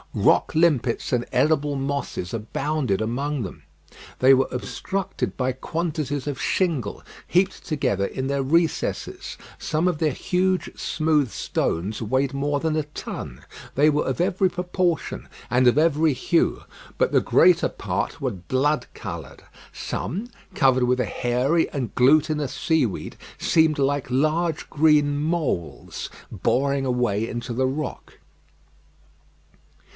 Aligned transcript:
Rock 0.15 0.55
limpets 0.55 1.13
and 1.13 1.25
edible 1.31 1.75
mosses 1.77 2.33
abounded 2.33 3.01
among 3.01 3.43
them. 3.43 3.63
They 4.19 4.33
were 4.33 4.47
obstructed 4.51 5.37
by 5.37 5.51
quantities 5.53 6.27
of 6.27 6.41
shingle, 6.41 7.03
heaped 7.27 7.65
together 7.65 8.07
in 8.07 8.27
their 8.27 8.43
recesses. 8.43 9.37
Some 9.59 9.87
of 9.87 9.99
their 9.99 10.11
huge 10.11 10.71
smooth 10.77 11.29
stones 11.29 12.01
weighed 12.01 12.33
more 12.33 12.59
than 12.59 12.75
a 12.75 12.83
ton. 12.83 13.45
They 13.75 13.89
were 13.89 14.03
of 14.05 14.19
every 14.19 14.49
proportion, 14.49 15.29
and 15.49 15.65
of 15.67 15.77
every 15.77 16.13
hue; 16.13 16.63
but 16.97 17.11
the 17.13 17.21
greater 17.21 17.69
part 17.69 18.19
were 18.19 18.31
blood 18.31 18.87
coloured. 18.95 19.43
Some, 19.71 20.27
covered 20.55 20.83
with 20.83 20.99
a 20.99 21.05
hairy 21.05 21.69
and 21.69 21.93
glutinous 21.95 22.53
seaweed, 22.55 23.15
seemed 23.37 23.77
like 23.79 24.09
large 24.09 24.67
green 24.69 25.19
moles 25.21 26.09
boring 26.31 26.85
a 26.85 26.91
way 26.91 27.29
into 27.29 27.53
the 27.53 27.67
rock. 27.67 28.15